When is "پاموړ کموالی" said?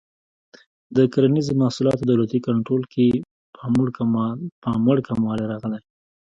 4.63-5.45